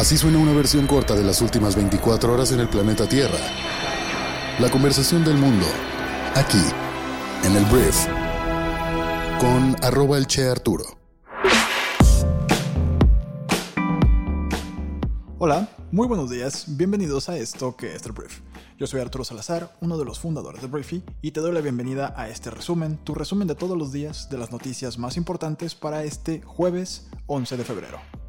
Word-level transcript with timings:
Así 0.00 0.16
suena 0.16 0.38
una 0.38 0.54
versión 0.54 0.86
corta 0.86 1.14
de 1.14 1.22
las 1.22 1.42
últimas 1.42 1.76
24 1.76 2.32
horas 2.32 2.52
en 2.52 2.60
el 2.60 2.70
planeta 2.70 3.06
Tierra. 3.06 3.36
La 4.58 4.70
conversación 4.70 5.26
del 5.26 5.36
mundo, 5.36 5.66
aquí, 6.34 6.62
en 7.44 7.54
el 7.54 7.66
Brief, 7.66 8.06
con 9.38 9.76
arroba 9.84 10.16
el 10.16 10.26
Che 10.26 10.48
Arturo. 10.48 10.84
Hola, 15.36 15.68
muy 15.92 16.06
buenos 16.06 16.30
días, 16.30 16.64
bienvenidos 16.66 17.28
a 17.28 17.36
esto 17.36 17.76
que 17.76 17.94
es 17.94 18.06
el 18.06 18.12
Brief. 18.12 18.40
Yo 18.78 18.86
soy 18.86 19.02
Arturo 19.02 19.24
Salazar, 19.24 19.76
uno 19.82 19.98
de 19.98 20.06
los 20.06 20.18
fundadores 20.18 20.62
de 20.62 20.68
Briefy, 20.68 21.02
y 21.20 21.32
te 21.32 21.40
doy 21.40 21.52
la 21.52 21.60
bienvenida 21.60 22.14
a 22.16 22.30
este 22.30 22.48
resumen, 22.48 22.96
tu 23.04 23.14
resumen 23.14 23.48
de 23.48 23.54
todos 23.54 23.76
los 23.76 23.92
días 23.92 24.30
de 24.30 24.38
las 24.38 24.50
noticias 24.50 24.96
más 24.96 25.18
importantes 25.18 25.74
para 25.74 26.04
este 26.04 26.40
jueves 26.40 27.10
11 27.26 27.58
de 27.58 27.64
febrero. 27.64 28.19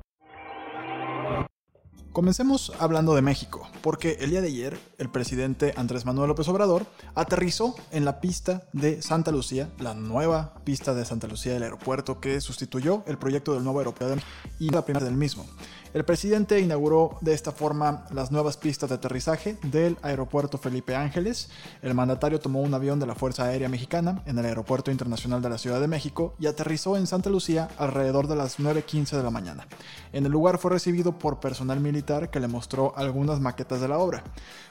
Comencemos 2.11 2.73
hablando 2.77 3.15
de 3.15 3.21
México, 3.21 3.69
porque 3.81 4.17
el 4.19 4.31
día 4.31 4.41
de 4.41 4.49
ayer 4.49 4.77
el 4.97 5.09
presidente 5.09 5.73
Andrés 5.77 6.05
Manuel 6.05 6.27
López 6.27 6.45
Obrador 6.49 6.85
aterrizó 7.15 7.73
en 7.91 8.03
la 8.03 8.19
pista 8.19 8.63
de 8.73 9.01
Santa 9.01 9.31
Lucía, 9.31 9.69
la 9.79 9.93
nueva 9.93 10.55
pista 10.65 10.93
de 10.93 11.05
Santa 11.05 11.27
Lucía 11.27 11.53
del 11.53 11.63
aeropuerto 11.63 12.19
que 12.19 12.41
sustituyó 12.41 13.05
el 13.07 13.17
proyecto 13.17 13.53
del 13.53 13.63
nuevo 13.63 13.79
aeropuerto 13.79 14.21
y 14.59 14.71
la 14.71 14.83
primera 14.83 15.05
del 15.05 15.15
mismo. 15.15 15.45
El 15.93 16.05
presidente 16.05 16.57
inauguró 16.61 17.17
de 17.19 17.33
esta 17.33 17.51
forma 17.51 18.05
las 18.11 18.31
nuevas 18.31 18.55
pistas 18.55 18.87
de 18.89 18.95
aterrizaje 18.95 19.57
del 19.61 19.97
aeropuerto 20.01 20.57
Felipe 20.57 20.95
Ángeles. 20.95 21.49
El 21.81 21.95
mandatario 21.95 22.39
tomó 22.39 22.61
un 22.61 22.73
avión 22.73 22.97
de 22.97 23.05
la 23.05 23.13
Fuerza 23.13 23.43
Aérea 23.43 23.67
Mexicana 23.67 24.23
en 24.25 24.37
el 24.37 24.45
Aeropuerto 24.45 24.89
Internacional 24.89 25.41
de 25.41 25.49
la 25.49 25.57
Ciudad 25.57 25.81
de 25.81 25.89
México 25.89 26.33
y 26.39 26.47
aterrizó 26.47 26.95
en 26.95 27.07
Santa 27.07 27.29
Lucía 27.29 27.67
alrededor 27.77 28.27
de 28.27 28.37
las 28.37 28.57
9.15 28.57 29.17
de 29.17 29.23
la 29.23 29.31
mañana. 29.31 29.67
En 30.13 30.25
el 30.25 30.31
lugar 30.31 30.59
fue 30.59 30.71
recibido 30.71 31.19
por 31.19 31.41
personal 31.41 31.81
militar 31.81 32.29
que 32.29 32.39
le 32.39 32.47
mostró 32.47 32.93
algunas 32.95 33.41
maquetas 33.41 33.81
de 33.81 33.89
la 33.89 33.97
obra. 33.97 34.23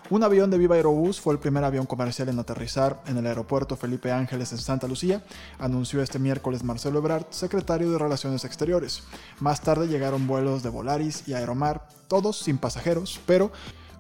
Un 0.08 0.24
avión 0.24 0.50
de 0.50 0.56
Viva 0.56 0.76
Aerobús 0.76 1.20
fue 1.20 1.34
el 1.34 1.38
primer 1.38 1.64
avión 1.64 1.84
comercial 1.84 2.30
en 2.30 2.38
aterrizar 2.38 3.02
en 3.06 3.18
el 3.18 3.26
aeropuerto 3.26 3.76
Felipe 3.76 4.10
Ángeles 4.10 4.52
en 4.52 4.58
Santa 4.58 4.88
Lucía, 4.88 5.22
anunció 5.58 6.02
este 6.02 6.18
miércoles 6.18 6.64
Marcelo 6.64 6.98
Ebrard, 6.98 7.26
secretario 7.28 7.90
de 7.92 7.98
Relaciones 7.98 8.44
Exteriores. 8.46 9.02
Más 9.38 9.60
tarde 9.60 9.86
llegaron 9.86 10.26
vuelos 10.26 10.62
de 10.62 10.70
Volaris 10.70 11.09
y 11.26 11.34
Aeromar, 11.34 11.88
todos 12.08 12.38
sin 12.38 12.58
pasajeros, 12.58 13.20
pero 13.26 13.50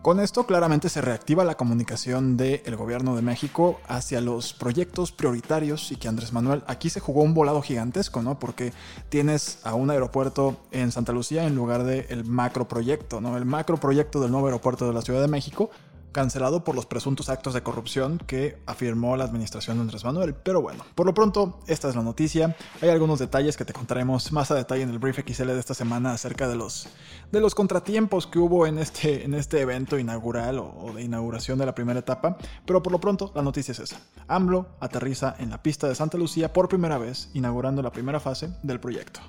con 0.02 0.18
esto 0.18 0.46
claramente 0.46 0.88
se 0.88 1.02
reactiva 1.02 1.44
la 1.44 1.58
comunicación 1.58 2.38
del 2.38 2.74
gobierno 2.74 3.16
de 3.16 3.20
México 3.20 3.78
hacia 3.86 4.22
los 4.22 4.54
proyectos 4.54 5.12
prioritarios 5.12 5.92
y 5.92 5.96
que 5.96 6.08
Andrés 6.08 6.32
Manuel 6.32 6.62
aquí 6.66 6.88
se 6.88 7.00
jugó 7.00 7.22
un 7.22 7.34
volado 7.34 7.60
gigantesco, 7.60 8.22
¿no? 8.22 8.38
Porque 8.38 8.72
tienes 9.10 9.58
a 9.62 9.74
un 9.74 9.90
aeropuerto 9.90 10.56
en 10.70 10.90
Santa 10.90 11.12
Lucía 11.12 11.46
en 11.46 11.54
lugar 11.54 11.84
del 11.84 12.24
macro 12.24 12.66
proyecto, 12.66 13.20
¿no? 13.20 13.36
El 13.36 13.44
macro 13.44 13.76
proyecto 13.76 14.22
del 14.22 14.30
nuevo 14.30 14.46
aeropuerto 14.46 14.86
de 14.86 14.94
la 14.94 15.02
Ciudad 15.02 15.20
de 15.20 15.28
México 15.28 15.70
cancelado 16.12 16.64
por 16.64 16.74
los 16.74 16.86
presuntos 16.86 17.28
actos 17.28 17.54
de 17.54 17.62
corrupción 17.62 18.18
que 18.26 18.58
afirmó 18.66 19.16
la 19.16 19.24
administración 19.24 19.76
de 19.76 19.82
Andrés 19.82 20.04
Manuel. 20.04 20.34
Pero 20.34 20.62
bueno, 20.62 20.84
por 20.94 21.06
lo 21.06 21.14
pronto, 21.14 21.60
esta 21.66 21.88
es 21.88 21.96
la 21.96 22.02
noticia. 22.02 22.56
Hay 22.80 22.88
algunos 22.88 23.18
detalles 23.18 23.56
que 23.56 23.64
te 23.64 23.72
contaremos 23.72 24.32
más 24.32 24.50
a 24.50 24.54
detalle 24.54 24.82
en 24.82 24.90
el 24.90 24.98
brief 24.98 25.18
XL 25.18 25.46
de 25.46 25.60
esta 25.60 25.74
semana 25.74 26.12
acerca 26.12 26.48
de 26.48 26.56
los, 26.56 26.88
de 27.30 27.40
los 27.40 27.54
contratiempos 27.54 28.26
que 28.26 28.38
hubo 28.38 28.66
en 28.66 28.78
este, 28.78 29.24
en 29.24 29.34
este 29.34 29.60
evento 29.60 29.98
inaugural 29.98 30.58
o, 30.58 30.92
de 30.94 31.02
inauguración 31.02 31.58
de 31.58 31.66
la 31.66 31.74
primera 31.74 32.00
etapa. 32.00 32.36
Pero 32.66 32.82
por 32.82 32.92
lo 32.92 33.00
pronto, 33.00 33.32
la 33.34 33.42
noticia 33.42 33.72
es 33.72 33.80
esa. 33.80 34.00
AMLO 34.28 34.66
aterriza 34.80 35.34
en 35.38 35.50
la 35.50 35.62
pista 35.62 35.88
de 35.88 35.94
Santa 35.94 36.18
Lucía 36.18 36.52
por 36.52 36.68
primera 36.68 36.98
vez, 36.98 37.30
inaugurando 37.34 37.82
la 37.82 37.92
primera 37.92 38.20
fase 38.20 38.50
del 38.62 38.80
proyecto. 38.80 39.20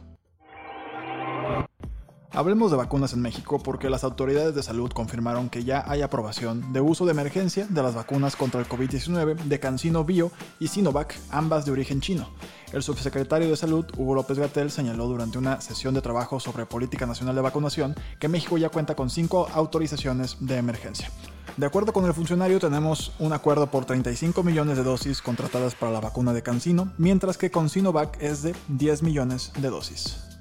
Hablemos 2.33 2.71
de 2.71 2.77
vacunas 2.77 3.11
en 3.11 3.21
México 3.21 3.59
porque 3.59 3.89
las 3.89 4.05
autoridades 4.05 4.55
de 4.55 4.63
salud 4.63 4.89
confirmaron 4.93 5.49
que 5.49 5.65
ya 5.65 5.83
hay 5.85 6.01
aprobación 6.01 6.71
de 6.71 6.79
uso 6.79 7.05
de 7.05 7.11
emergencia 7.11 7.67
de 7.67 7.83
las 7.83 7.93
vacunas 7.93 8.37
contra 8.37 8.61
el 8.61 8.69
COVID-19 8.69 9.35
de 9.35 9.59
CanSino 9.59 10.05
Bio 10.05 10.31
y 10.57 10.69
Sinovac, 10.69 11.13
ambas 11.29 11.65
de 11.65 11.73
origen 11.73 11.99
chino. 11.99 12.29
El 12.71 12.83
subsecretario 12.83 13.49
de 13.49 13.57
Salud, 13.57 13.85
Hugo 13.97 14.15
López 14.15 14.39
Gatel, 14.39 14.71
señaló 14.71 15.07
durante 15.07 15.37
una 15.37 15.59
sesión 15.59 15.93
de 15.93 16.01
trabajo 16.01 16.39
sobre 16.39 16.65
política 16.65 17.05
nacional 17.05 17.35
de 17.35 17.41
vacunación 17.41 17.95
que 18.17 18.29
México 18.29 18.57
ya 18.57 18.69
cuenta 18.69 18.95
con 18.95 19.09
cinco 19.09 19.49
autorizaciones 19.53 20.37
de 20.39 20.55
emergencia. 20.55 21.11
De 21.57 21.65
acuerdo 21.65 21.91
con 21.91 22.05
el 22.05 22.13
funcionario, 22.13 22.61
tenemos 22.61 23.11
un 23.19 23.33
acuerdo 23.33 23.69
por 23.69 23.83
35 23.83 24.41
millones 24.41 24.77
de 24.77 24.83
dosis 24.83 25.21
contratadas 25.21 25.75
para 25.75 25.91
la 25.91 25.99
vacuna 25.99 26.31
de 26.31 26.41
CanSino, 26.41 26.93
mientras 26.97 27.37
que 27.37 27.51
con 27.51 27.67
Sinovac 27.67 28.17
es 28.21 28.41
de 28.41 28.55
10 28.69 29.03
millones 29.03 29.51
de 29.59 29.69
dosis. 29.69 30.31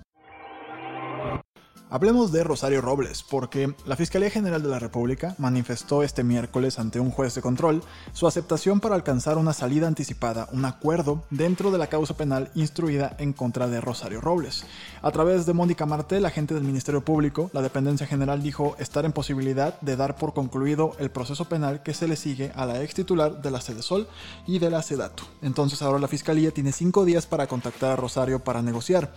Hablemos 1.92 2.30
de 2.30 2.44
Rosario 2.44 2.80
Robles, 2.80 3.24
porque 3.24 3.74
la 3.84 3.96
Fiscalía 3.96 4.30
General 4.30 4.62
de 4.62 4.68
la 4.68 4.78
República 4.78 5.34
manifestó 5.38 6.04
este 6.04 6.22
miércoles 6.22 6.78
ante 6.78 7.00
un 7.00 7.10
juez 7.10 7.34
de 7.34 7.42
control 7.42 7.82
su 8.12 8.28
aceptación 8.28 8.78
para 8.78 8.94
alcanzar 8.94 9.38
una 9.38 9.52
salida 9.52 9.88
anticipada, 9.88 10.48
un 10.52 10.64
acuerdo 10.64 11.24
dentro 11.30 11.72
de 11.72 11.78
la 11.78 11.88
causa 11.88 12.16
penal 12.16 12.52
instruida 12.54 13.16
en 13.18 13.32
contra 13.32 13.66
de 13.66 13.80
Rosario 13.80 14.20
Robles. 14.20 14.66
A 15.02 15.10
través 15.10 15.46
de 15.46 15.52
Mónica 15.52 15.84
Martel, 15.84 16.24
agente 16.26 16.54
del 16.54 16.62
Ministerio 16.62 17.04
Público, 17.04 17.50
la 17.52 17.60
dependencia 17.60 18.06
general 18.06 18.40
dijo 18.40 18.76
estar 18.78 19.04
en 19.04 19.10
posibilidad 19.10 19.80
de 19.80 19.96
dar 19.96 20.14
por 20.14 20.32
concluido 20.32 20.92
el 21.00 21.10
proceso 21.10 21.46
penal 21.46 21.82
que 21.82 21.92
se 21.92 22.06
le 22.06 22.14
sigue 22.14 22.52
a 22.54 22.66
la 22.66 22.84
ex 22.84 22.94
titular 22.94 23.42
de 23.42 23.50
la 23.50 23.60
Sede 23.60 23.82
Sol 23.82 24.06
y 24.46 24.60
de 24.60 24.70
la 24.70 24.82
Sedatu. 24.82 25.24
Entonces 25.42 25.82
ahora 25.82 25.98
la 25.98 26.06
Fiscalía 26.06 26.52
tiene 26.52 26.70
cinco 26.70 27.04
días 27.04 27.26
para 27.26 27.48
contactar 27.48 27.90
a 27.90 27.96
Rosario 27.96 28.44
para 28.44 28.62
negociar. 28.62 29.12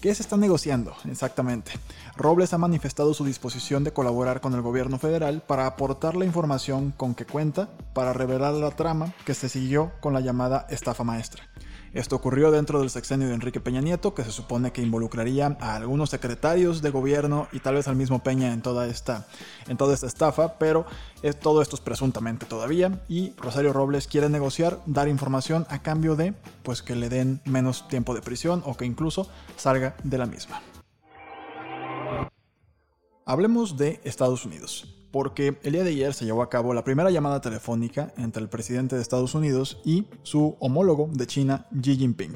¿Qué 0.00 0.14
se 0.14 0.22
está 0.22 0.36
negociando 0.36 0.94
exactamente? 1.10 1.72
Robles 2.16 2.52
ha 2.52 2.58
manifestado 2.58 3.14
su 3.14 3.24
disposición 3.24 3.82
de 3.82 3.92
colaborar 3.92 4.40
con 4.40 4.54
el 4.54 4.62
gobierno 4.62 4.96
federal 5.00 5.42
para 5.44 5.66
aportar 5.66 6.14
la 6.14 6.24
información 6.24 6.92
con 6.96 7.16
que 7.16 7.26
cuenta 7.26 7.68
para 7.94 8.12
revelar 8.12 8.54
la 8.54 8.70
trama 8.70 9.12
que 9.26 9.34
se 9.34 9.48
siguió 9.48 9.90
con 9.98 10.14
la 10.14 10.20
llamada 10.20 10.68
estafa 10.70 11.02
maestra. 11.02 11.42
Esto 11.94 12.16
ocurrió 12.16 12.50
dentro 12.50 12.80
del 12.80 12.90
sexenio 12.90 13.28
de 13.28 13.34
Enrique 13.34 13.60
Peña 13.60 13.80
Nieto, 13.80 14.14
que 14.14 14.24
se 14.24 14.32
supone 14.32 14.72
que 14.72 14.82
involucraría 14.82 15.56
a 15.60 15.76
algunos 15.76 16.10
secretarios 16.10 16.82
de 16.82 16.90
gobierno 16.90 17.48
y 17.52 17.60
tal 17.60 17.76
vez 17.76 17.88
al 17.88 17.96
mismo 17.96 18.22
Peña 18.22 18.52
en 18.52 18.60
toda 18.60 18.86
esta, 18.86 19.26
en 19.68 19.76
toda 19.76 19.94
esta 19.94 20.06
estafa, 20.06 20.58
pero 20.58 20.86
es, 21.22 21.38
todo 21.38 21.62
esto 21.62 21.76
es 21.76 21.80
presuntamente 21.80 22.46
todavía 22.46 23.00
y 23.08 23.32
Rosario 23.38 23.72
Robles 23.72 24.06
quiere 24.06 24.28
negociar, 24.28 24.80
dar 24.86 25.08
información 25.08 25.66
a 25.70 25.82
cambio 25.82 26.16
de 26.16 26.34
pues 26.62 26.82
que 26.82 26.94
le 26.94 27.08
den 27.08 27.40
menos 27.44 27.88
tiempo 27.88 28.14
de 28.14 28.22
prisión 28.22 28.62
o 28.66 28.76
que 28.76 28.84
incluso 28.84 29.28
salga 29.56 29.96
de 30.04 30.18
la 30.18 30.26
misma. 30.26 30.60
Hablemos 33.24 33.76
de 33.76 34.00
Estados 34.04 34.44
Unidos 34.44 34.97
porque 35.10 35.58
el 35.62 35.72
día 35.72 35.84
de 35.84 35.90
ayer 35.90 36.14
se 36.14 36.24
llevó 36.24 36.42
a 36.42 36.50
cabo 36.50 36.74
la 36.74 36.84
primera 36.84 37.10
llamada 37.10 37.40
telefónica 37.40 38.12
entre 38.16 38.42
el 38.42 38.48
presidente 38.48 38.96
de 38.96 39.02
Estados 39.02 39.34
Unidos 39.34 39.80
y 39.84 40.06
su 40.22 40.56
homólogo 40.60 41.08
de 41.12 41.26
China, 41.26 41.66
Xi 41.80 41.96
Jinping. 41.96 42.34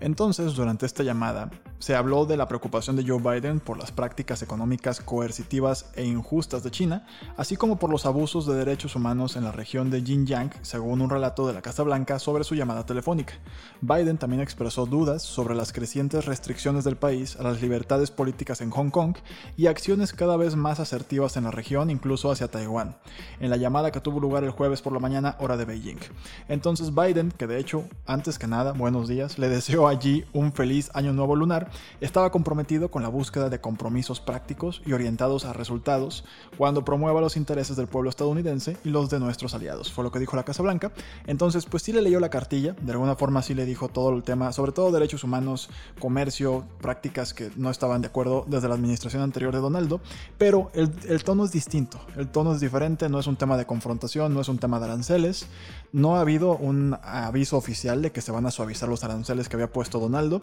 Entonces, 0.00 0.54
durante 0.54 0.86
esta 0.86 1.02
llamada, 1.02 1.50
se 1.78 1.94
habló 1.94 2.26
de 2.26 2.36
la 2.36 2.48
preocupación 2.48 2.96
de 2.96 3.06
Joe 3.06 3.20
Biden 3.20 3.60
por 3.60 3.78
las 3.78 3.92
prácticas 3.92 4.42
económicas 4.42 5.00
coercitivas 5.00 5.90
e 5.94 6.04
injustas 6.04 6.62
de 6.62 6.70
China, 6.70 7.06
así 7.36 7.56
como 7.56 7.78
por 7.78 7.90
los 7.90 8.04
abusos 8.06 8.46
de 8.46 8.54
derechos 8.54 8.96
humanos 8.96 9.36
en 9.36 9.44
la 9.44 9.52
región 9.52 9.90
de 9.90 10.02
Xinjiang, 10.02 10.50
según 10.62 11.00
un 11.00 11.10
relato 11.10 11.46
de 11.46 11.54
la 11.54 11.62
Casa 11.62 11.82
Blanca 11.82 12.18
sobre 12.18 12.44
su 12.44 12.54
llamada 12.54 12.84
telefónica. 12.84 13.34
Biden 13.80 14.18
también 14.18 14.42
expresó 14.42 14.86
dudas 14.86 15.22
sobre 15.22 15.54
las 15.54 15.72
crecientes 15.72 16.26
restricciones 16.26 16.84
del 16.84 16.96
país 16.96 17.36
a 17.36 17.42
las 17.42 17.60
libertades 17.60 18.10
políticas 18.10 18.60
en 18.60 18.70
Hong 18.70 18.90
Kong 18.90 19.16
y 19.56 19.66
acciones 19.66 20.12
cada 20.12 20.36
vez 20.36 20.56
más 20.56 20.80
asertivas 20.80 21.36
en 21.36 21.44
la 21.44 21.50
región, 21.50 21.90
incluso 21.90 22.30
hacia 22.30 22.48
Taiwán, 22.48 22.96
en 23.38 23.50
la 23.50 23.56
llamada 23.56 23.90
que 23.90 24.00
tuvo 24.00 24.20
lugar 24.20 24.44
el 24.44 24.50
jueves 24.50 24.82
por 24.82 24.92
la 24.92 24.98
mañana 24.98 25.36
hora 25.40 25.56
de 25.56 25.64
Beijing. 25.64 26.00
Entonces 26.48 26.94
Biden, 26.94 27.32
que 27.32 27.46
de 27.46 27.58
hecho, 27.58 27.84
antes 28.06 28.38
que 28.38 28.46
nada, 28.46 28.72
buenos 28.72 29.08
días, 29.08 29.38
le 29.38 29.48
deseó 29.48 29.89
allí 29.90 30.24
un 30.32 30.52
feliz 30.52 30.90
año 30.94 31.12
nuevo 31.12 31.36
lunar, 31.36 31.70
estaba 32.00 32.30
comprometido 32.30 32.90
con 32.90 33.02
la 33.02 33.08
búsqueda 33.08 33.50
de 33.50 33.60
compromisos 33.60 34.20
prácticos 34.20 34.82
y 34.86 34.92
orientados 34.92 35.44
a 35.44 35.52
resultados 35.52 36.24
cuando 36.56 36.84
promueva 36.84 37.20
los 37.20 37.36
intereses 37.36 37.76
del 37.76 37.86
pueblo 37.86 38.10
estadounidense 38.10 38.76
y 38.84 38.90
los 38.90 39.10
de 39.10 39.20
nuestros 39.20 39.54
aliados, 39.54 39.92
fue 39.92 40.04
lo 40.04 40.10
que 40.10 40.18
dijo 40.18 40.36
la 40.36 40.44
Casa 40.44 40.62
Blanca. 40.62 40.92
Entonces, 41.26 41.66
pues 41.66 41.82
sí 41.82 41.92
le 41.92 42.02
leyó 42.02 42.20
la 42.20 42.30
cartilla, 42.30 42.74
de 42.80 42.92
alguna 42.92 43.16
forma 43.16 43.42
sí 43.42 43.54
le 43.54 43.66
dijo 43.66 43.88
todo 43.88 44.10
el 44.10 44.22
tema, 44.22 44.52
sobre 44.52 44.72
todo 44.72 44.92
derechos 44.92 45.24
humanos, 45.24 45.68
comercio, 45.98 46.64
prácticas 46.80 47.34
que 47.34 47.50
no 47.56 47.70
estaban 47.70 48.00
de 48.00 48.08
acuerdo 48.08 48.44
desde 48.48 48.68
la 48.68 48.74
administración 48.74 49.22
anterior 49.22 49.52
de 49.52 49.60
Donaldo, 49.60 50.00
pero 50.38 50.70
el, 50.74 50.90
el 51.08 51.24
tono 51.24 51.44
es 51.44 51.52
distinto, 51.52 52.00
el 52.16 52.28
tono 52.28 52.54
es 52.54 52.60
diferente, 52.60 53.08
no 53.08 53.18
es 53.18 53.26
un 53.26 53.36
tema 53.36 53.56
de 53.56 53.66
confrontación, 53.66 54.32
no 54.32 54.40
es 54.40 54.48
un 54.48 54.58
tema 54.58 54.78
de 54.78 54.86
aranceles, 54.86 55.46
no 55.92 56.16
ha 56.16 56.20
habido 56.20 56.56
un 56.56 56.96
aviso 57.02 57.56
oficial 57.56 58.02
de 58.02 58.12
que 58.12 58.20
se 58.20 58.32
van 58.32 58.46
a 58.46 58.50
suavizar 58.50 58.88
los 58.88 59.02
aranceles 59.04 59.48
que 59.48 59.56
había 59.56 59.72
puesto 59.72 59.79
Donaldo, 59.88 60.42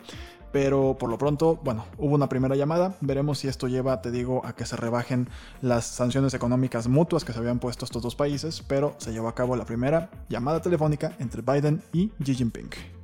pero 0.51 0.97
por 0.97 1.09
lo 1.09 1.17
pronto, 1.17 1.59
bueno, 1.63 1.85
hubo 1.97 2.15
una 2.15 2.29
primera 2.29 2.55
llamada, 2.55 2.95
veremos 3.01 3.39
si 3.39 3.47
esto 3.47 3.67
lleva, 3.67 4.01
te 4.01 4.11
digo, 4.11 4.45
a 4.45 4.53
que 4.53 4.65
se 4.65 4.75
rebajen 4.75 5.29
las 5.61 5.85
sanciones 5.85 6.33
económicas 6.33 6.87
mutuas 6.87 7.23
que 7.23 7.33
se 7.33 7.39
habían 7.39 7.59
puesto 7.59 7.85
estos 7.85 8.01
dos 8.01 8.15
países, 8.15 8.63
pero 8.67 8.95
se 8.97 9.11
llevó 9.11 9.27
a 9.27 9.35
cabo 9.35 9.55
la 9.55 9.65
primera 9.65 10.09
llamada 10.29 10.61
telefónica 10.61 11.15
entre 11.19 11.41
Biden 11.41 11.83
y 11.93 12.09
Xi 12.23 12.35
Jinping. 12.35 12.96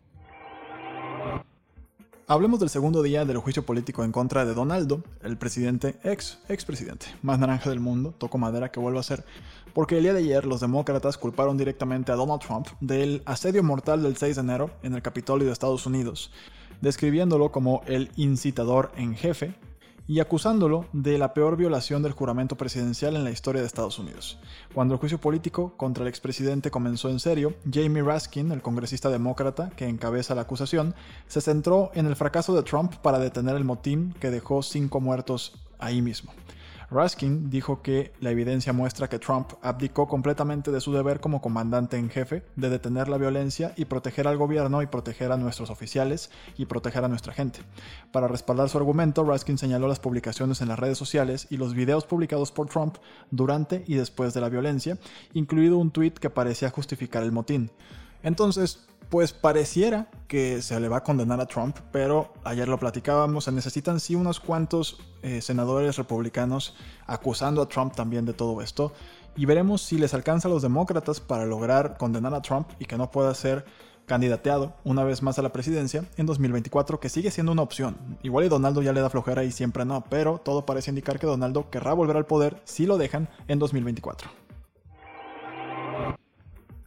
Hablemos 2.26 2.62
del 2.62 2.70
segundo 2.70 3.04
día 3.04 3.26
del 3.26 3.38
juicio 3.40 3.66
político 3.66 4.02
en 4.06 4.14
contra 4.14 4.46
de 4.46 4.54
Donaldo, 4.54 5.04
el 5.24 5.36
presidente, 5.36 6.00
ex, 6.06 6.40
expresidente, 6.48 7.08
más 7.22 7.38
naranja 7.38 7.70
del 7.70 7.82
mundo, 7.82 8.14
toco 8.18 8.38
madera 8.38 8.72
que 8.72 8.80
vuelva 8.80 9.02
a 9.02 9.04
ser, 9.04 9.26
porque 9.74 9.98
el 9.98 10.04
día 10.04 10.14
de 10.14 10.20
ayer 10.20 10.46
los 10.46 10.62
demócratas 10.62 11.18
culparon 11.18 11.58
directamente 11.58 12.14
a 12.14 12.16
Donald 12.16 12.42
Trump 12.42 12.68
del 12.80 13.24
asedio 13.26 13.62
mortal 13.62 14.04
del 14.04 14.16
6 14.16 14.38
de 14.38 14.42
enero 14.42 14.72
en 14.84 14.94
el 14.94 15.02
Capitolio 15.02 15.48
de 15.48 15.52
Estados 15.52 15.86
Unidos, 15.86 16.32
describiéndolo 16.80 17.52
como 17.52 17.82
el 17.88 18.10
incitador 18.16 18.94
en 18.96 19.16
jefe 19.16 19.56
y 20.08 20.20
acusándolo 20.20 20.86
de 20.92 21.18
la 21.18 21.34
peor 21.34 21.56
violación 21.56 22.04
del 22.04 22.12
juramento 22.12 22.58
presidencial 22.58 23.16
en 23.16 23.24
la 23.24 23.32
historia 23.32 23.62
de 23.62 23.68
Estados 23.68 24.00
Unidos. 24.00 24.38
Cuando 24.74 24.94
el 24.94 25.00
juicio 25.00 25.20
político 25.20 25.76
contra 25.78 26.04
el 26.04 26.10
expresidente 26.10 26.72
comenzó 26.72 27.10
en 27.10 27.20
serio, 27.20 27.54
Jamie 27.72 28.04
Raskin, 28.04 28.52
el 28.52 28.62
congresista 28.62 29.10
demócrata 29.10 29.70
que 29.72 29.88
encabeza 29.88 30.36
la 30.36 30.42
acusación, 30.42 30.96
se 31.28 31.42
centró 31.42 31.92
en 31.94 32.06
el 32.06 32.16
fracaso 32.16 32.56
de 32.56 32.64
Trump 32.64 32.96
para 32.96 33.20
detener 33.20 33.56
el 33.56 33.64
motín 33.64 34.14
que 34.20 34.32
dejó 34.32 34.62
cinco 34.62 35.00
muertos 35.00 35.60
ahí 35.80 36.02
mismo. 36.02 36.34
Raskin 36.94 37.50
dijo 37.50 37.82
que 37.82 38.14
la 38.20 38.30
evidencia 38.30 38.72
muestra 38.72 39.10
que 39.10 39.18
Trump 39.18 39.54
abdicó 39.62 40.08
completamente 40.08 40.72
de 40.72 40.80
su 40.80 40.94
deber 40.94 41.20
como 41.20 41.42
comandante 41.42 41.98
en 41.98 42.10
jefe 42.10 42.44
de 42.56 42.70
detener 42.70 43.10
la 43.10 43.18
violencia 43.18 43.74
y 43.76 43.86
proteger 43.86 44.28
al 44.28 44.38
gobierno 44.38 44.82
y 44.82 44.88
proteger 44.88 45.32
a 45.32 45.38
nuestros 45.38 45.72
oficiales 45.72 46.30
y 46.56 46.68
proteger 46.68 47.04
a 47.04 47.08
nuestra 47.08 47.34
gente. 47.34 47.62
Para 48.12 48.28
respaldar 48.28 48.70
su 48.70 48.78
argumento, 48.78 49.24
Raskin 49.24 49.58
señaló 49.58 49.88
las 49.88 50.00
publicaciones 50.00 50.62
en 50.62 50.68
las 50.68 50.80
redes 50.80 50.98
sociales 50.98 51.48
y 51.50 51.58
los 51.58 51.74
videos 51.74 52.06
publicados 52.06 52.52
por 52.52 52.70
Trump 52.70 52.98
durante 53.32 53.84
y 53.88 53.96
después 53.96 54.34
de 54.34 54.42
la 54.42 54.50
violencia, 54.50 54.98
incluido 55.34 55.80
un 55.80 55.92
tuit 55.92 56.18
que 56.20 56.30
parecía 56.30 56.70
justificar 56.70 57.24
el 57.24 57.32
motín. 57.32 57.72
Entonces, 58.24 58.88
pues 59.14 59.32
pareciera 59.32 60.08
que 60.28 60.64
se 60.64 60.80
le 60.80 60.90
va 60.90 60.98
a 60.98 61.04
condenar 61.04 61.40
a 61.40 61.46
Trump, 61.46 61.78
pero 61.92 62.34
ayer 62.44 62.68
lo 62.68 62.80
platicábamos, 62.80 63.44
se 63.44 63.52
necesitan 63.52 64.00
sí 64.00 64.16
unos 64.16 64.40
cuantos 64.40 65.00
eh, 65.22 65.40
senadores 65.40 65.98
republicanos 65.98 66.76
acusando 67.06 67.62
a 67.62 67.70
Trump 67.70 67.94
también 67.94 68.26
de 68.26 68.34
todo 68.34 68.60
esto, 68.64 68.92
y 69.36 69.46
veremos 69.46 69.84
si 69.84 70.00
les 70.00 70.16
alcanza 70.16 70.48
a 70.48 70.52
los 70.52 70.64
demócratas 70.64 71.20
para 71.20 71.46
lograr 71.46 71.96
condenar 72.00 72.34
a 72.34 72.42
Trump 72.42 72.68
y 72.80 72.86
que 72.86 72.98
no 72.98 73.12
pueda 73.12 73.36
ser 73.36 73.66
candidateado 74.08 74.74
una 74.84 75.04
vez 75.04 75.22
más 75.22 75.38
a 75.38 75.44
la 75.44 75.54
presidencia 75.54 76.06
en 76.18 76.26
2024, 76.26 77.00
que 77.00 77.10
sigue 77.10 77.30
siendo 77.30 77.52
una 77.52 77.62
opción. 77.62 78.18
Igual 78.24 78.46
y 78.46 78.50
Donaldo 78.50 78.82
ya 78.82 78.94
le 78.94 79.02
da 79.02 79.12
flojera 79.12 79.44
y 79.44 79.52
siempre 79.52 79.86
no, 79.86 80.04
pero 80.10 80.40
todo 80.40 80.66
parece 80.66 80.90
indicar 80.90 81.20
que 81.20 81.28
Donaldo 81.28 81.70
querrá 81.70 81.94
volver 81.94 82.18
al 82.18 82.26
poder 82.26 82.64
si 82.64 82.88
lo 82.88 82.98
dejan 82.98 83.30
en 83.48 83.60
2024. 83.60 84.43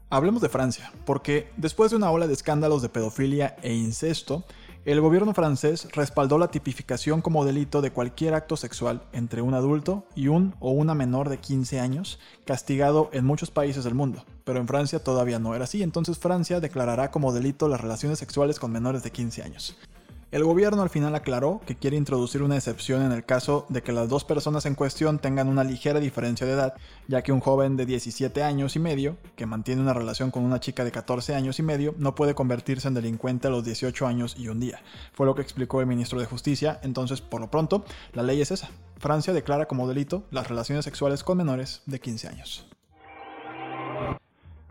Hablemos 0.08 0.40
de 0.40 0.48
Francia, 0.48 0.92
porque 1.04 1.50
después 1.56 1.90
de 1.90 1.96
una 1.96 2.12
ola 2.12 2.28
de 2.28 2.32
escándalos 2.32 2.80
de 2.80 2.88
pedofilia 2.88 3.56
e 3.62 3.74
incesto, 3.74 4.44
el 4.84 5.00
gobierno 5.00 5.34
francés 5.34 5.88
respaldó 5.90 6.38
la 6.38 6.46
tipificación 6.46 7.20
como 7.22 7.44
delito 7.44 7.82
de 7.82 7.90
cualquier 7.90 8.34
acto 8.34 8.56
sexual 8.56 9.02
entre 9.12 9.42
un 9.42 9.54
adulto 9.54 10.06
y 10.14 10.28
un 10.28 10.54
o 10.60 10.70
una 10.70 10.94
menor 10.94 11.28
de 11.28 11.38
15 11.38 11.80
años, 11.80 12.20
castigado 12.44 13.10
en 13.12 13.24
muchos 13.24 13.50
países 13.50 13.82
del 13.82 13.96
mundo. 13.96 14.24
Pero 14.44 14.60
en 14.60 14.68
Francia 14.68 15.02
todavía 15.02 15.40
no 15.40 15.56
era 15.56 15.64
así, 15.64 15.82
entonces 15.82 16.18
Francia 16.18 16.60
declarará 16.60 17.10
como 17.10 17.32
delito 17.32 17.66
las 17.66 17.80
relaciones 17.80 18.20
sexuales 18.20 18.60
con 18.60 18.70
menores 18.70 19.02
de 19.02 19.10
15 19.10 19.42
años. 19.42 19.76
El 20.36 20.44
gobierno 20.44 20.82
al 20.82 20.90
final 20.90 21.14
aclaró 21.14 21.62
que 21.66 21.76
quiere 21.76 21.96
introducir 21.96 22.42
una 22.42 22.56
excepción 22.56 23.00
en 23.00 23.10
el 23.10 23.24
caso 23.24 23.64
de 23.70 23.82
que 23.82 23.90
las 23.90 24.10
dos 24.10 24.22
personas 24.24 24.66
en 24.66 24.74
cuestión 24.74 25.18
tengan 25.18 25.48
una 25.48 25.64
ligera 25.64 25.98
diferencia 25.98 26.46
de 26.46 26.52
edad, 26.52 26.74
ya 27.08 27.22
que 27.22 27.32
un 27.32 27.40
joven 27.40 27.78
de 27.78 27.86
17 27.86 28.42
años 28.42 28.76
y 28.76 28.78
medio, 28.78 29.16
que 29.34 29.46
mantiene 29.46 29.80
una 29.80 29.94
relación 29.94 30.30
con 30.30 30.44
una 30.44 30.60
chica 30.60 30.84
de 30.84 30.92
14 30.92 31.34
años 31.34 31.58
y 31.58 31.62
medio, 31.62 31.94
no 31.96 32.14
puede 32.14 32.34
convertirse 32.34 32.86
en 32.86 32.92
delincuente 32.92 33.46
a 33.46 33.50
los 33.50 33.64
18 33.64 34.06
años 34.06 34.36
y 34.38 34.48
un 34.48 34.60
día. 34.60 34.82
Fue 35.14 35.24
lo 35.24 35.34
que 35.34 35.40
explicó 35.40 35.80
el 35.80 35.86
ministro 35.86 36.20
de 36.20 36.26
Justicia, 36.26 36.80
entonces 36.82 37.22
por 37.22 37.40
lo 37.40 37.50
pronto, 37.50 37.86
la 38.12 38.22
ley 38.22 38.42
es 38.42 38.50
esa. 38.50 38.68
Francia 38.98 39.32
declara 39.32 39.64
como 39.64 39.88
delito 39.88 40.24
las 40.30 40.48
relaciones 40.48 40.84
sexuales 40.84 41.24
con 41.24 41.38
menores 41.38 41.80
de 41.86 41.98
15 41.98 42.28
años. 42.28 42.75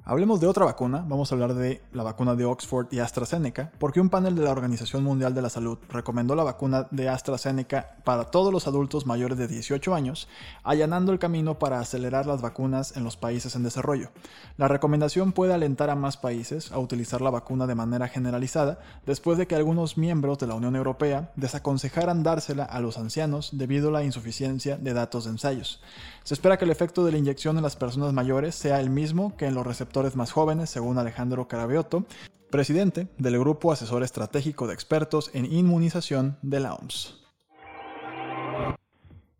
Hablemos 0.07 0.39
de 0.39 0.45
otra 0.45 0.65
vacuna, 0.65 1.03
vamos 1.07 1.31
a 1.31 1.33
hablar 1.33 1.55
de 1.55 1.81
la 1.91 2.03
vacuna 2.03 2.35
de 2.35 2.45
Oxford 2.45 2.85
y 2.91 2.99
AstraZeneca, 2.99 3.71
porque 3.79 3.99
un 3.99 4.11
panel 4.11 4.35
de 4.35 4.43
la 4.43 4.51
Organización 4.51 5.03
Mundial 5.03 5.33
de 5.33 5.41
la 5.41 5.49
Salud 5.49 5.79
recomendó 5.89 6.35
la 6.35 6.43
vacuna 6.43 6.87
de 6.91 7.09
AstraZeneca 7.09 7.95
para 8.03 8.25
todos 8.25 8.53
los 8.53 8.67
adultos 8.67 9.07
mayores 9.07 9.39
de 9.39 9.47
18 9.47 9.95
años, 9.95 10.27
allanando 10.63 11.11
el 11.11 11.17
camino 11.17 11.57
para 11.57 11.79
acelerar 11.79 12.27
las 12.27 12.43
vacunas 12.43 12.95
en 12.95 13.03
los 13.03 13.17
países 13.17 13.55
en 13.55 13.63
desarrollo. 13.63 14.11
La 14.57 14.67
recomendación 14.67 15.31
puede 15.31 15.55
alentar 15.55 15.89
a 15.89 15.95
más 15.95 16.17
países 16.17 16.71
a 16.71 16.77
utilizar 16.77 17.21
la 17.21 17.31
vacuna 17.31 17.65
de 17.65 17.73
manera 17.73 18.07
generalizada, 18.07 18.77
después 19.07 19.39
de 19.39 19.47
que 19.47 19.55
algunos 19.55 19.97
miembros 19.97 20.37
de 20.37 20.45
la 20.45 20.53
Unión 20.53 20.75
Europea 20.75 21.31
desaconsejaran 21.35 22.21
dársela 22.21 22.65
a 22.65 22.79
los 22.79 22.99
ancianos 22.99 23.49
debido 23.53 23.89
a 23.89 23.93
la 23.93 24.03
insuficiencia 24.03 24.77
de 24.77 24.93
datos 24.93 25.23
de 25.23 25.31
ensayos. 25.31 25.81
Se 26.23 26.35
espera 26.35 26.57
que 26.57 26.65
el 26.65 26.71
efecto 26.71 27.03
de 27.03 27.11
la 27.11 27.17
inyección 27.17 27.57
en 27.57 27.63
las 27.63 27.75
personas 27.75 28.13
mayores 28.13 28.53
sea 28.53 28.79
el 28.79 28.91
mismo 28.91 29.35
que 29.35 29.47
en 29.47 29.55
los 29.55 29.65
receptores 29.65 29.94
más 30.15 30.33
jóvenes, 30.33 30.69
según 30.69 30.97
Alejandro 30.97 31.47
Carabioto, 31.47 32.05
presidente 32.51 33.07
del 33.17 33.39
Grupo 33.39 33.71
Asesor 33.71 34.03
Estratégico 34.03 34.67
de 34.67 34.73
Expertos 34.73 35.31
en 35.33 35.45
Inmunización 35.45 36.37
de 36.41 36.59
la 36.59 36.73
OMS. 36.73 37.23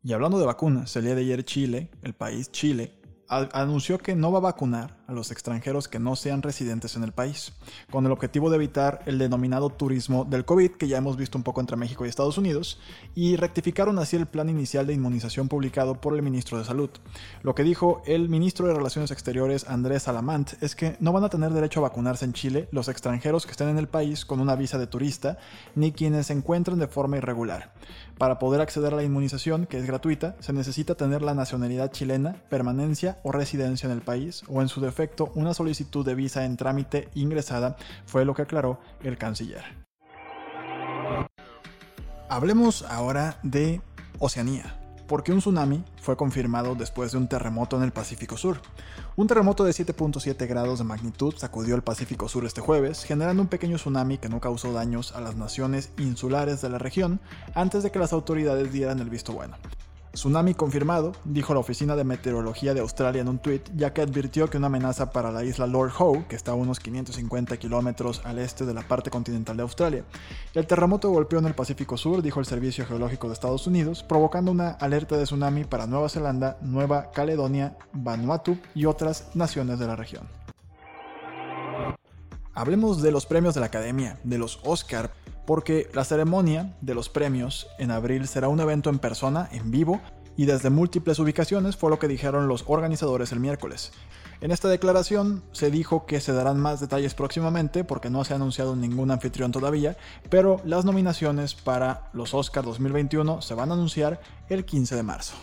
Y 0.02 0.14
hablando 0.14 0.40
de 0.40 0.46
vacunas, 0.46 0.96
el 0.96 1.04
día 1.04 1.16
de 1.16 1.22
ayer 1.22 1.44
Chile, 1.44 1.90
el 2.04 2.14
país 2.14 2.52
Chile, 2.52 2.94
anunció 3.28 3.98
que 3.98 4.16
no 4.16 4.32
va 4.32 4.38
a 4.38 4.42
vacunar 4.42 5.04
a 5.08 5.14
los 5.14 5.32
extranjeros 5.32 5.88
que 5.88 6.00
no 6.00 6.16
sean 6.16 6.42
residentes 6.42 6.96
en 6.96 7.04
el 7.04 7.12
país, 7.12 7.54
con 7.92 8.06
el 8.06 8.12
objetivo 8.12 8.50
de 8.50 8.56
evitar 8.56 9.02
el 9.06 9.20
denominado 9.20 9.70
turismo 9.70 10.26
del 10.26 10.46
COVID 10.46 10.72
que 10.72 10.88
ya 10.88 10.98
hemos 10.98 11.18
visto 11.18 11.38
un 11.38 11.44
poco 11.44 11.62
entre 11.62 11.78
México 11.78 12.06
y 12.06 12.10
Estados 12.10 12.38
Unidos, 12.38 12.80
y 13.14 13.36
rectificaron 13.36 14.00
así 14.00 14.16
el 14.16 14.26
plan 14.26 14.50
inicial 14.50 14.88
de 14.88 14.94
inmunización 14.94 15.48
publicado 15.48 16.02
por 16.02 16.16
el 16.16 16.22
ministro 16.22 16.58
de 16.58 16.66
Salud. 16.66 16.90
Lo 17.44 17.56
que 17.56 17.64
dijo 17.64 18.02
el 18.06 18.30
ministro 18.30 18.68
de 18.68 18.74
Relaciones 18.74 19.12
Exteriores 19.12 19.68
Andrés 19.68 20.08
Alamant 20.08 20.54
es 20.62 20.76
que 20.76 20.98
no 21.00 21.14
van 21.14 21.24
a 21.24 21.30
tener 21.30 21.52
derecho 21.52 21.80
a 21.80 21.84
vacunarse 21.90 22.26
en 22.26 22.34
Chile 22.34 22.68
los 22.72 22.88
extranjeros 22.88 23.46
que 23.46 23.52
estén 23.52 23.70
en 23.70 23.78
el 23.78 23.88
país 23.88 24.26
con 24.26 24.40
una 24.40 24.56
visa 24.56 24.78
de 24.78 24.88
turista, 24.88 25.38
ni 25.76 25.92
quienes 25.92 26.28
se 26.28 26.34
encuentren 26.34 26.80
de 26.80 26.88
forma 26.88 27.18
irregular. 27.18 27.74
Para 28.18 28.40
poder 28.40 28.62
acceder 28.62 28.94
a 28.94 28.96
la 28.96 29.04
inmunización, 29.04 29.66
que 29.66 29.78
es 29.78 29.86
gratuita, 29.86 30.38
se 30.40 30.54
necesita 30.54 30.96
tener 30.96 31.22
la 31.22 31.34
nacionalidad 31.34 31.92
chilena, 31.92 32.38
permanencia 32.50 33.20
o 33.24 33.34
residencia 33.34 33.88
en 33.88 33.92
el 33.92 34.02
país, 34.02 34.44
o 34.48 34.62
en 34.62 34.70
su 34.70 34.80
defecto 34.96 35.30
una 35.36 35.54
solicitud 35.54 36.06
de 36.06 36.16
visa 36.16 36.46
en 36.46 36.56
trámite 36.56 37.10
ingresada, 37.16 37.76
fue 38.06 38.24
lo 38.24 38.34
que 38.34 38.44
aclaró 38.44 38.80
el 39.04 39.18
canciller. 39.18 39.66
Hablemos 42.30 42.84
ahora 42.84 43.38
de 43.44 43.82
Oceanía 44.20 44.80
porque 45.08 45.32
un 45.32 45.38
tsunami 45.38 45.84
fue 46.02 46.18
confirmado 46.18 46.74
después 46.74 47.12
de 47.12 47.20
un 47.20 47.28
terremoto 47.28 47.78
en 47.78 47.84
el 47.84 47.92
Pacífico 47.92 48.38
Sur. 48.38 48.60
Un 49.16 49.28
terremoto 49.28 49.64
de 49.64 49.72
7.7 49.72 50.48
grados 50.48 50.80
de 50.80 50.86
magnitud 50.86 51.36
sacudió 51.38 51.76
el 51.76 51.84
Pacífico 51.84 52.28
Sur 52.28 52.46
este 52.46 52.62
jueves, 52.62 53.04
generando 53.04 53.44
un 53.44 53.48
pequeño 53.48 53.76
tsunami 53.76 54.18
que 54.18 54.30
no 54.30 54.40
causó 54.40 54.74
daños 54.74 55.12
a 55.12 55.22
las 55.22 55.36
naciones 55.36 55.92
insulares 56.00 56.62
de 56.62 56.70
la 56.70 56.80
región 56.80 57.20
antes 57.54 57.84
de 57.84 57.92
que 57.92 58.00
las 58.00 58.14
autoridades 58.14 58.72
dieran 58.72 59.00
el 59.00 59.10
visto 59.10 59.34
bueno. 59.34 59.58
Tsunami 60.16 60.54
confirmado, 60.54 61.12
dijo 61.26 61.54
la 61.54 61.60
Oficina 61.60 61.98
de 61.98 62.06
Meteorología 62.06 62.74
de 62.74 62.80
Australia 62.80 63.22
en 63.22 63.28
un 63.28 63.38
tuit, 63.38 63.70
ya 63.76 63.92
que 63.92 64.02
advirtió 64.02 64.50
que 64.50 64.58
una 64.58 64.68
amenaza 64.68 65.12
para 65.12 65.30
la 65.30 65.44
isla 65.44 65.68
Lord 65.68 65.92
Howe, 66.00 66.26
que 66.30 66.38
está 66.38 66.52
a 66.52 66.56
unos 66.56 66.80
550 66.80 67.58
kilómetros 67.58 68.22
al 68.24 68.40
este 68.40 68.66
de 68.66 68.74
la 68.74 68.82
parte 68.82 69.10
continental 69.10 69.58
de 69.58 69.64
Australia. 69.64 70.06
El 70.54 70.66
terremoto 70.68 71.10
golpeó 71.10 71.40
en 71.40 71.48
el 71.48 71.54
Pacífico 71.54 71.98
Sur, 71.98 72.22
dijo 72.22 72.40
el 72.40 72.46
Servicio 72.46 72.86
Geológico 72.86 73.28
de 73.28 73.34
Estados 73.34 73.68
Unidos, 73.68 74.04
provocando 74.04 74.52
una 74.52 74.70
alerta 74.70 75.18
de 75.18 75.26
tsunami 75.26 75.66
para 75.66 75.86
Nueva 75.86 76.08
Zelanda, 76.08 76.58
Nueva 76.62 77.12
Caledonia, 77.12 77.78
Vanuatu 77.92 78.58
y 78.74 78.86
otras 78.86 79.36
naciones 79.36 79.80
de 79.80 79.88
la 79.88 79.98
región. 79.98 80.24
Hablemos 82.54 83.02
de 83.02 83.12
los 83.12 83.26
premios 83.26 83.54
de 83.54 83.60
la 83.60 83.66
Academia, 83.66 84.18
de 84.24 84.38
los 84.38 84.62
Oscar 84.64 85.12
porque 85.46 85.90
la 85.94 86.04
ceremonia 86.04 86.76
de 86.82 86.94
los 86.96 87.10
premios 87.10 87.68
en 87.78 87.92
abril 87.92 88.28
será 88.28 88.48
un 88.48 88.60
evento 88.60 88.90
en 88.90 89.00
persona, 89.00 89.50
en 89.52 89.72
vivo, 89.72 90.02
y 90.38 90.46
desde 90.46 90.70
múltiples 90.70 91.20
ubicaciones 91.20 91.78
fue 91.78 91.90
lo 91.90 92.00
que 92.00 92.08
dijeron 92.08 92.48
los 92.48 92.64
organizadores 92.68 93.32
el 93.32 93.40
miércoles. 93.40 93.92
En 94.42 94.52
esta 94.52 94.68
declaración 94.68 95.44
se 95.54 95.72
dijo 95.72 96.06
que 96.06 96.20
se 96.20 96.34
darán 96.34 96.60
más 96.60 96.82
detalles 96.82 97.14
próximamente 97.14 97.84
porque 97.84 98.10
no 98.10 98.26
se 98.26 98.34
ha 98.34 98.36
anunciado 98.36 98.76
ningún 98.76 99.12
anfitrión 99.12 99.52
todavía, 99.52 99.98
pero 100.30 100.62
las 100.66 100.84
nominaciones 100.84 101.56
para 101.56 102.10
los 102.14 102.34
Oscars 102.34 102.66
2021 102.68 103.42
se 103.42 103.54
van 103.54 103.72
a 103.72 103.76
anunciar 103.76 104.20
el 104.50 104.66
15 104.66 104.96
de 104.96 105.04
marzo. 105.04 105.36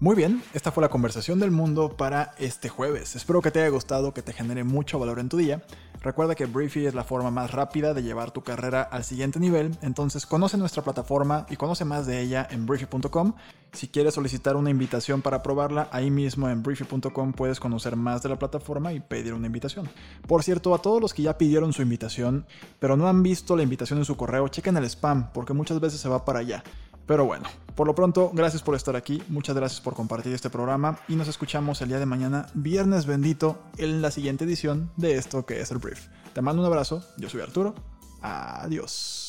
Muy 0.00 0.16
bien, 0.16 0.42
esta 0.52 0.70
fue 0.70 0.82
la 0.82 0.90
conversación 0.90 1.40
del 1.40 1.50
mundo 1.50 1.96
para 1.96 2.34
este 2.38 2.68
jueves. 2.68 3.16
Espero 3.16 3.40
que 3.40 3.50
te 3.50 3.60
haya 3.60 3.70
gustado, 3.70 4.12
que 4.12 4.20
te 4.20 4.34
genere 4.34 4.62
mucho 4.62 4.98
valor 4.98 5.18
en 5.18 5.30
tu 5.30 5.38
día. 5.38 5.62
Recuerda 6.04 6.34
que 6.34 6.44
Briefy 6.44 6.84
es 6.84 6.94
la 6.94 7.02
forma 7.02 7.30
más 7.30 7.50
rápida 7.50 7.94
de 7.94 8.02
llevar 8.02 8.30
tu 8.30 8.42
carrera 8.42 8.82
al 8.82 9.04
siguiente 9.04 9.40
nivel, 9.40 9.74
entonces 9.80 10.26
conoce 10.26 10.58
nuestra 10.58 10.82
plataforma 10.82 11.46
y 11.48 11.56
conoce 11.56 11.86
más 11.86 12.06
de 12.06 12.20
ella 12.20 12.46
en 12.50 12.66
briefy.com. 12.66 13.32
Si 13.72 13.88
quieres 13.88 14.12
solicitar 14.12 14.54
una 14.54 14.68
invitación 14.68 15.22
para 15.22 15.42
probarla, 15.42 15.88
ahí 15.92 16.10
mismo 16.10 16.50
en 16.50 16.62
briefy.com 16.62 17.32
puedes 17.32 17.58
conocer 17.58 17.96
más 17.96 18.22
de 18.22 18.28
la 18.28 18.38
plataforma 18.38 18.92
y 18.92 19.00
pedir 19.00 19.32
una 19.32 19.46
invitación. 19.46 19.88
Por 20.28 20.42
cierto, 20.42 20.74
a 20.74 20.82
todos 20.82 21.00
los 21.00 21.14
que 21.14 21.22
ya 21.22 21.38
pidieron 21.38 21.72
su 21.72 21.80
invitación, 21.80 22.44
pero 22.78 22.98
no 22.98 23.08
han 23.08 23.22
visto 23.22 23.56
la 23.56 23.62
invitación 23.62 23.98
en 23.98 24.04
su 24.04 24.18
correo, 24.18 24.48
chequen 24.48 24.76
el 24.76 24.84
spam, 24.84 25.32
porque 25.32 25.54
muchas 25.54 25.80
veces 25.80 26.00
se 26.00 26.10
va 26.10 26.26
para 26.26 26.40
allá. 26.40 26.62
Pero 27.06 27.24
bueno, 27.24 27.48
por 27.74 27.86
lo 27.86 27.94
pronto, 27.94 28.30
gracias 28.32 28.62
por 28.62 28.74
estar 28.74 28.96
aquí, 28.96 29.22
muchas 29.28 29.56
gracias 29.56 29.80
por 29.80 29.94
compartir 29.94 30.32
este 30.32 30.48
programa 30.48 30.98
y 31.08 31.16
nos 31.16 31.28
escuchamos 31.28 31.82
el 31.82 31.88
día 31.88 31.98
de 31.98 32.06
mañana, 32.06 32.46
viernes 32.54 33.04
bendito, 33.06 33.58
en 33.76 34.00
la 34.00 34.10
siguiente 34.10 34.44
edición 34.44 34.90
de 34.96 35.16
esto 35.16 35.44
que 35.44 35.60
es 35.60 35.70
el 35.70 35.78
brief. 35.78 36.06
Te 36.32 36.40
mando 36.40 36.62
un 36.62 36.66
abrazo, 36.66 37.04
yo 37.18 37.28
soy 37.28 37.42
Arturo, 37.42 37.74
adiós. 38.22 39.23